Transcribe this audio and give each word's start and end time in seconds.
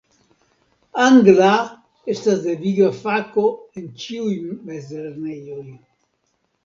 Angla 1.07 1.49
estas 2.13 2.41
deviga 2.47 2.89
fako 3.03 3.45
en 3.83 3.87
ĉiuj 4.05 4.35
mezlernejoj. 4.71 5.67